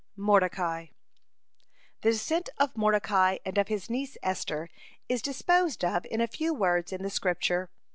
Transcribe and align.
(55) 0.15 0.23
MORDECAI 0.25 0.89
The 2.01 2.09
descent 2.09 2.49
of 2.57 2.75
Mordecai 2.75 3.37
and 3.45 3.55
of 3.59 3.67
his 3.67 3.87
niece 3.87 4.17
Esther 4.23 4.67
is 5.07 5.21
disposed 5.21 5.85
of 5.85 6.07
in 6.07 6.19
a 6.19 6.25
few 6.27 6.55
words 6.55 6.91
in 6.91 7.03
the 7.03 7.11
Scripture. 7.11 7.69